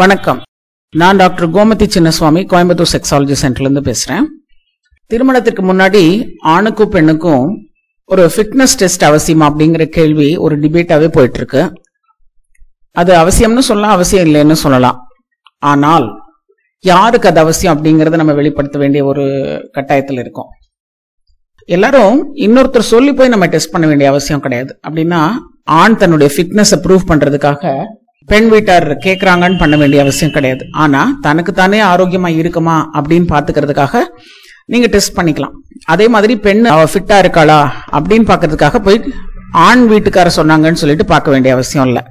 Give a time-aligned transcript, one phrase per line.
[0.00, 0.38] வணக்கம்.
[0.94, 4.26] நான் doctor Gomathi Chinnaswamy Coimbatore sexology சென்டர்லேருந்து பேசுகிறேன்
[5.10, 6.02] திருமணத்திற்கு முன்னாடி
[6.52, 7.44] ஆணுக்கும் பெண்ணுக்கும்
[8.08, 11.62] ஒரு ஃபிட்னஸ் டெஸ்ட் அவசியமா அப்படிங்கிற கேள்வி ஒரு டிபேட்டாகவே போயிட்டுருக்கு.
[12.96, 14.98] அது அவசியம்னு சொல்லலாம் அவசியம் இல்லைன்னு சொல்லலாம்.
[15.72, 16.08] ஆனால்
[16.92, 19.24] யாருக்கு அது அவசியம் அப்படிங்கிறத நம்ம வெளிப்படுத்த வேண்டிய ஒரு
[19.78, 20.50] கட்டாயத்தில் இருக்கோம்.
[21.68, 22.16] எல்லாரும்
[22.46, 24.74] இன்னொருத்தர் சொல்லி போய் நம்ம டெஸ்ட் பண்ண வேண்டிய அவசியம் கிடையாது.
[24.88, 25.32] அப்படின்னா
[25.80, 27.74] ஆண் தன்னுடைய ஃபிட்னஸை ப்ரூவ் பண்ணுறதுக்காக
[28.30, 30.64] பெண் வீட்டார் கேட்குறாங்கன்னு பண்ண வேண்டிய அவசியம் கிடையாது.
[30.84, 34.02] ஆனா தனக்கு தானே ஆரோக்கியமா இருக்குமா அப்படின்னு பாத்துக்கிறதுக்காக
[34.72, 35.54] நீங்க டெஸ்ட் பண்ணிக்கலாம்.
[35.92, 37.60] அதே மாதிரி பெண் அவ ஃபிட்டா இருக்காளா
[37.96, 38.98] அப்படின்னு பாக்குறதுக்காக போய்
[39.68, 42.02] ஆண் வீட்டுக்கார சொன்னாங்கன்னு சொல்லிட்டு பார்க்க வேண்டிய அவசியம் இல்லை.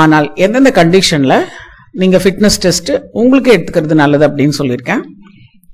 [0.00, 1.36] ஆனால் எந்தெந்த கண்டிஷன்ல
[2.00, 5.02] நீங்க ஃபிட்னஸ் டெஸ்ட் உங்களுக்கு எடுத்துக்கிறது நல்லது அப்படின்னு சொல்லியிருக்கேன்.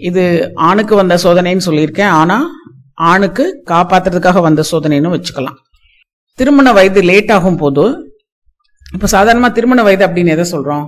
[0.09, 0.23] இது
[0.69, 2.13] ஆணுக்கு வந்த சோதனைன்னு சொல்லியிருக்கேன்.
[2.21, 2.39] ஆனா
[3.11, 5.57] ஆணுக்கு காப்பாத்துறதுக்காக வந்த சோதனைன்னு வச்சுக்கலாம்.
[6.39, 7.85] திருமண வயது லேட் ஆகும் போது
[8.95, 10.85] இப்போ சாதாரணமாக திருமண வயது அப்படின்னு எதை சொல்கிறோம்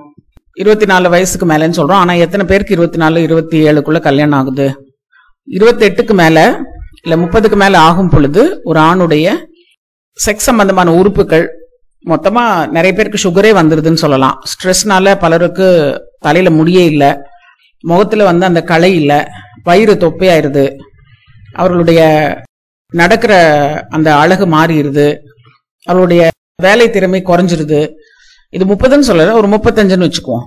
[0.54, 4.66] இருபத்தி நாலு வயசுக்கு மேலேன்னு சொல்கிறோம் ஆனால் எத்தனை பேருக்கு இருபத்தி நாலு இருபத்தி ஏழுக்குள்ளே கல்யாணம் ஆகுது?
[5.48, 6.44] இருபத்தெட்டுக்கு மேலே
[7.02, 9.34] இல்லை முப்பதுக்கு மேலே ஆகும் பொழுது ஒரு ஆணுடைய
[10.26, 11.46] செக்ஸ் சம்பந்தமான உறுப்புகள்
[12.04, 14.42] மொத்தமாக நிறைய பேருக்கு சுகரே வந்துடுதுன்னு சொல்லலாம்.
[14.50, 15.68] ஸ்ட்ரெஸ்னால பலருக்கு
[16.18, 17.10] தலையில் முடியே இல்லை.
[17.80, 19.24] முகத்தில் வந்து அந்த களை இல்லை.
[19.62, 20.66] வயிறு தொப்பையாயிருது.
[21.52, 22.00] அவர்களுடைய
[22.92, 23.34] நடக்கிற
[23.90, 25.16] அந்த அழகு மாறிடுது.
[25.84, 26.28] அவருடைய
[26.64, 27.78] வேலை திறமை குறைஞ்சிருது.
[28.56, 30.44] இது முப்பதுன்னு சொல்லல ஒரு முப்பத்தஞ்சுன்னு வச்சுக்குவோம்.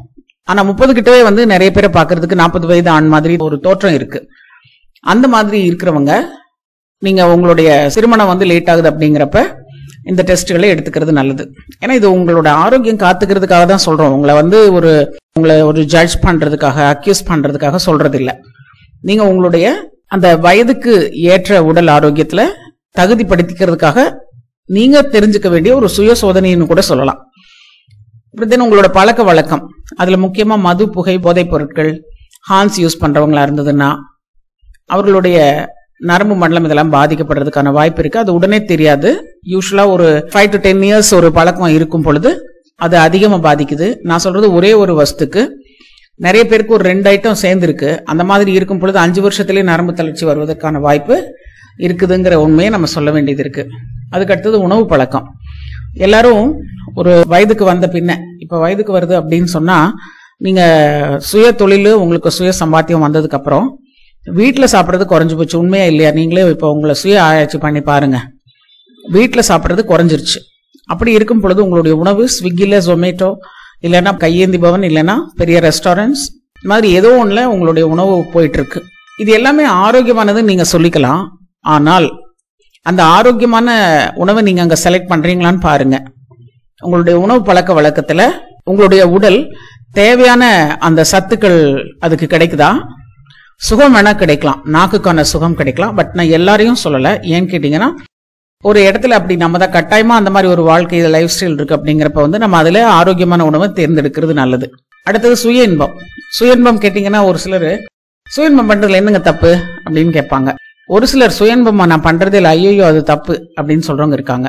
[0.50, 4.20] ஆனா முப்பது கிட்டவே வந்து நிறைய பேரை பாக்குறதுக்கு நாற்பது வயது ஆண் மாதிரி ஒரு தோற்றம் இருக்கு.
[5.04, 6.14] அந்த மாதிரி இருக்கிறவங்க
[7.06, 9.40] நீங்க உங்களுடைய சிறுமணம் வந்து லேட் ஆகுது அப்படிங்கிறப்ப
[10.12, 11.44] இந்த டெஸ்ட்களை எடுத்துக்கிறது நல்லது.
[11.84, 14.16] ஏன்னா இது உங்களோட ஆரோக்கியம் காத்துக்கிறதுக்காக தான் சொல்றோம்.
[14.18, 14.92] உங்களை வந்து ஒரு
[15.38, 18.36] உங்களை ஒரு ஜட்ஜ் பண்றதுக்காக அக்யூஸ் பண்றதுக்காக சொல்றது இல்லை
[19.10, 19.68] நீங்க உங்களுடைய
[20.16, 20.94] அந்த வயதுக்கு
[21.34, 22.44] ஏற்ற உடல் ஆரோக்கியத்துல
[22.98, 24.08] தகுதிப்படுத்திக்கிறதுக்காக
[24.70, 27.20] நீங்க தெரிஞ்சுக்க வேண்டிய ஒரு சுய சோதனைன்னு கூட சொல்லலாம்.
[28.48, 29.68] தென் உங்களோட பழக்க வழக்கம்.
[29.96, 31.92] அதுல முக்கியமா மது புகை போதைப் பொருட்கள்
[32.50, 33.96] ஹான்ஸ் யூஸ் பண்றவங்களா இருந்ததுன்னா
[34.86, 38.20] அவர்களுடைய நரம்பு மண்டலம் இதெல்லாம் பாதிக்கப்படுறதுக்கான வாய்ப்பு இருக்கு.
[38.20, 39.24] அது உடனே தெரியாது.
[39.48, 42.42] யூஸ்வலா ஒரு ஃபைவ் டு டென் இயர்ஸ் ஒரு பழக்கம் இருக்கும் பொழுது
[42.76, 43.96] அது அதிகமா பாதிக்குது.
[44.02, 45.48] நான் சொல்றது ஒரே ஒரு வஸ்துக்கு.
[46.16, 47.90] நிறைய பேருக்கு ஒரு ரெண்டு ஐட்டம் சேர்ந்துருக்கு.
[48.02, 51.18] அந்த மாதிரி இருக்கும் பொழுது அஞ்சு வருஷத்துலேயே நரம்பு தளர்ச்சி வருவதற்கான வாய்ப்பு
[51.86, 53.64] இருக்குதுங்கிற உண்மையை நம்ம சொல்ல வேண்டியது இருக்கு.
[54.14, 55.28] அதுக்கு அடுத்தது உணவு பழக்கம்.
[56.06, 56.46] எல்லாரும்
[57.00, 58.12] ஒரு வயதுக்கு வந்த பின்ன
[58.44, 59.94] இப்போ வயதுக்கு வருது அப்படின்னு சொன்னால்
[60.46, 63.68] நீங்கள் சுய தொழில் உங்களுக்கு சுய சம்பாத்தியம் வந்ததுக்கப்புறம்
[64.26, 65.58] வீட்டில் சாப்பிட்றது குறைஞ்சி போச்சு.
[65.62, 66.12] உண்மையா இல்லையா?
[66.20, 68.26] நீங்களே இப்போ உங்களை சுய ஆராய்ச்சி பண்ணி பாருங்கள்
[69.06, 70.40] வீட்டில் சாப்பிட்றது குறைஞ்சிருச்சு.
[70.94, 73.30] அப்படி இருக்கும் பொழுது உங்களுடைய உணவு ஸ்விக்கியில் ஜொமேட்டோ
[73.88, 76.24] இல்லைன்னா கையேந்தி பவன் இல்லைன்னா பெரிய ரெஸ்டாரண்ட்ஸ்
[76.58, 78.80] இந்த மாதிரி ஏதோ ஒன்றில் உங்களுடைய உணவு போயிட்டுருக்கு
[79.24, 81.22] இது எல்லாமே ஆரோக்கியமானதுன்னு நீங்கள் சொல்லிக்கலாம்.
[81.66, 82.08] ஆனால்
[82.82, 83.70] அந்த ஆரோக்கியமான
[84.16, 85.98] உணவை நீங்கள் அங்கே செலக்ட் பண்ணுறீங்களான்னு பாருங்க.
[86.82, 88.26] உங்களுடைய உணவு பழக்க வழக்கத்தில்
[88.64, 89.40] உங்களுடைய உடல்
[89.92, 90.44] தேவையான
[90.80, 91.60] அந்த சத்துக்கள்
[92.00, 92.70] அதுக்கு கிடைக்குதா?
[93.56, 94.60] சுகம் வேணால் கிடைக்கலாம்.
[94.76, 95.96] நாக்குக்கான சுகம் கிடைக்கலாம்.
[95.96, 97.12] பட் நான் எல்லாரையும் சொல்லலை.
[97.34, 97.90] ஏன்னு கேட்டிங்கன்னா
[98.64, 102.38] ஒரு இடத்துல அப்படி நம்ம தான் கட்டாயமாக அந்த மாதிரி ஒரு வாழ்க்கை லைஃப் ஸ்டைல் இருக்குது அப்படிங்கிறப்ப வந்து
[102.38, 104.68] நம்ம அதில் ஆரோக்கியமான உணவை தேர்ந்தெடுக்கிறது நல்லது.
[105.04, 105.94] அடுத்தது சுய இன்பம்.
[106.38, 107.70] சுய இன்பம் கேட்டிங்கன்னா ஒரு சிலர்
[108.28, 109.52] சுய இன்பம் பண்ணுறதுல என்னங்க தப்பு
[109.86, 110.54] அப்படின்னு கேட்பாங்க.
[110.96, 114.48] ஒரு சிலர் சுயன்பமா நான் பண்றதில் இல்லை ஐயோ அது தப்பு அப்படின்னு சொல்றவங்க இருக்காங்க.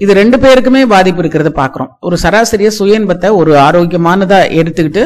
[0.00, 1.90] இது ரெண்டு பேருக்குமே பாதிப்பு இருக்கிறத பாக்குறோம்.
[2.06, 5.02] ஒரு சராசரிய சுய இன்பத்தை ஒரு ஆரோக்கியமானதா எடுத்துக்கிட்டு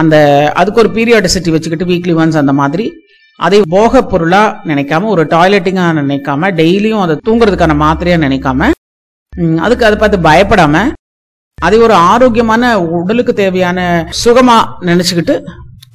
[0.00, 0.16] அந்த
[0.60, 2.86] அதுக்கு ஒரு பீரியாடிசிட்டி வச்சுக்கிட்டு வீக்லி ஒன்ஸ் அந்த மாதிரி
[3.40, 8.70] அதை போக பொருளா நினைக்காம ஒரு டாய்லெட்டிங்கா நினைக்காம டெய்லியும் அதை தூங்குறதுக்கான மாத்திரையா நினைக்காம
[9.66, 10.84] அதுக்கு அதை பார்த்து பயப்படாம
[11.66, 13.78] அதை ஒரு ஆரோக்கியமான உடலுக்கு தேவையான
[14.22, 14.56] சுகமா
[14.88, 15.36] நினைச்சுக்கிட்டு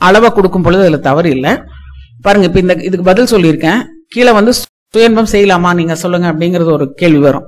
[0.07, 1.53] அளவை கொடுக்கும் பொழுது அதுல தவறு இல்லை.
[2.25, 3.79] பாருங்க இப்ப இந்த இதுக்கு பதில் சொல்லியிருக்கேன்.
[4.13, 4.51] கீழே வந்து
[4.93, 7.47] சுயன்பம் செய்யலாமா நீங்க சொல்லுங்க அப்படிங்கறது ஒரு கேள்வி வரும்.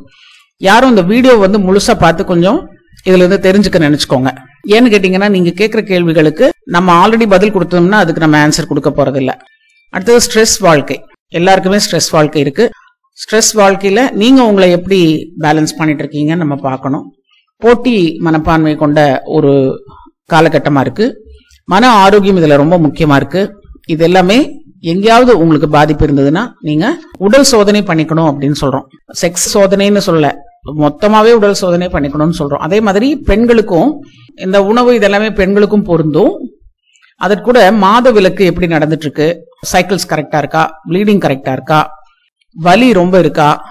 [0.62, 2.59] யாரும் இந்த வீடியோ வந்து முழுசா பார்த்து கொஞ்சம்
[3.07, 4.29] இதுல இருந்து தெரிஞ்சுக்க நினைச்சுக்கோங்க.
[4.73, 6.45] ஏன்னு கேட்டீங்கன்னா நீங்க கேட்கிற கேள்விகளுக்கு
[6.75, 9.34] நம்ம ஆல்ரெடி பதில் கொடுத்தோம்னா அதுக்கு நம்ம ஆன்சர் கொடுக்க போறது இல்ல
[9.94, 10.97] அடுத்தது ஸ்ட்ரெஸ் வாழ்க்கை.
[11.40, 12.66] எல்லாருக்குமே ஸ்ட்ரெஸ் வாழ்க்கை இருக்கு.
[13.19, 15.00] ஸ்ட்ரெஸ் வாழ்க்கையில நீங்க உங்களை எப்படி
[15.39, 17.06] பேலன்ஸ் பண்ணிட்டு இருக்கீங்கன்னு நம்ம பார்க்கணும்.
[17.62, 17.95] போட்டி
[18.25, 19.53] மனப்பான்மை கொண்ட ஒரு
[20.34, 21.06] காலகட்டமா இருக்கு.
[21.65, 23.42] மன ஆரோக்கியம் இதுல ரொம்ப முக்கியமா இருக்கு.
[23.88, 24.38] இது எல்லாமே
[24.81, 28.85] எங்கேயாவது உங்களுக்கு பாதிப்பு இருந்ததுன்னா நீங்க உடல் சோதனை பண்ணிக்கணும் அப்படின்னு சொல்றோம்.
[29.21, 30.45] செக்ஸ் சோதனைன்னு சொல்ல
[30.79, 32.63] மொத்தமாவே உடல் சோதனை பண்ணிக்கணும்னு சொல்றோம்.
[32.68, 34.01] அதே மாதிரி பெண்களுக்கும்
[34.35, 36.31] இந்த உணவு இதெல்லாமே பெண்களுக்கும் பொருந்தும்.
[37.18, 40.81] அதற்கூட மாத விலக்கு எப்படி நடந்துட்டு இருக்கு சைக்கிள்ஸ் கரெக்டா இருக்கா?
[40.89, 41.89] ப்ளீடிங் கரெக்டா இருக்கா?
[42.56, 43.63] வலி ரொம்ப இருக்கா?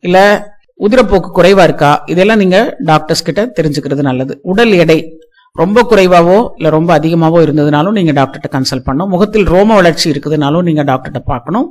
[0.00, 0.48] இல்ல
[0.80, 2.02] உதிரப்போக்கு குறைவா இருக்கா?
[2.06, 4.38] இதெல்லாம் நீங்க டாக்டர்ஸ் கிட்ட தெரிஞ்சுக்கிறது நல்லது.
[4.42, 5.17] உடல் எடை
[5.62, 9.12] ரொம்ப குறைவாவோ இல்லை ரொம்ப அதிகமாகவோ இருந்ததுனாலும் நீங்கள் டாக்டர்கிட்ட கன்சல்ட் பண்ணணும்.
[9.14, 11.66] முகத்தில் ரோம வளர்ச்சி இருக்குதுனாலும் நீங்கள் டாக்டர்கிட்ட பார்க்கணும்.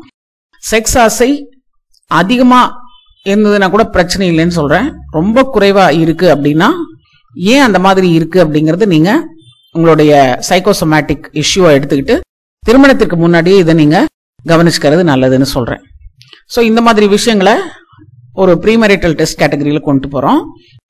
[0.63, 1.29] செக்ஸ் ஆசை
[2.11, 2.73] அதிகமாக
[3.25, 4.87] இருந்ததுன்னா கூட பிரச்சனை இல்லைன்னு சொல்கிறேன்
[5.17, 6.69] ரொம்ப குறைவாக இருக்குது அப்படின்னா
[7.35, 9.21] ஏன் அந்த மாதிரி இருக்குது அப்படிங்கிறது நீங்கள்
[9.75, 10.11] உங்களுடைய
[10.49, 12.15] சைக்கோசோமேட்டிக் இஷ்யூவை எடுத்துக்கிட்டு
[12.63, 14.07] திருமணத்திற்கு முன்னாடியே இதை நீங்கள்
[14.45, 15.83] கவனிச்சுக்கிறது நல்லதுன்னு சொல்கிறேன்
[16.53, 17.55] ஸோ இந்த மாதிரி விஷயங்களை
[18.41, 20.41] ஒரு ப்ரீமரிட்டல் டெஸ்ட் கேட்டகரியில் கொண்டு போகிறோம்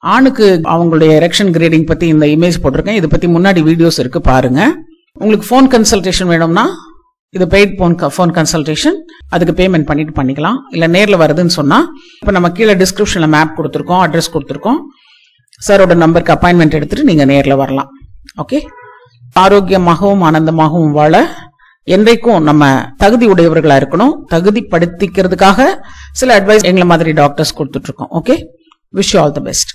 [0.03, 2.97] ஆணுக்கு அவங்களுடைய எரெக்ஷன் கிரேடிங் பத்தி இந்த இமேஜ் போட்டிருக்கேன்.
[2.99, 4.61] இதை பத்தி முன்னாடி வீடியோஸ் இருக்கு பாருங்க.
[5.21, 6.65] உங்களுக்கு ஃபோன் கன்சல்டேஷன் வேணும்னா
[7.33, 8.97] இது பெய்ட் ஃபோன் ஃபோன் கன்சல்டேஷன்
[9.35, 10.57] அதுக்கு பேமெண்ட் பண்ணிட்டு பண்ணிக்கலாம்.
[10.75, 11.79] இல்ல நேர்ல வருதுன்னு சொன்னா
[12.19, 14.79] இப்போ நம்ம கீழே டிஸ்கிரிப்ஷன்ல மேப் கொடுத்துருக்கோம் அட்ரஸ் கொடுத்துருக்கோம்.
[15.67, 17.89] சாரோட நம்பருக்கு அப்பாயின்மெண்ட் எடுத்துட்டு நீங்க நேர்ல வரலாம்.
[18.43, 18.59] ஓகே
[19.35, 21.15] ஆரோக்கியமாகவும் ஆனந்தமாகவும் வாழ
[21.87, 22.63] என்றைக்கும் நம்ம
[23.03, 24.13] தகுதி உடையவர்களா இருக்கணும்.
[24.33, 25.67] தகுதி படுத்திக்கிறதுக்காக
[26.21, 28.37] சில அட்வைஸ் எங்களை மாதிரி டாக்டர்ஸ் கொடுத்துட்ருக்கோம் okay
[28.93, 29.71] wish all the best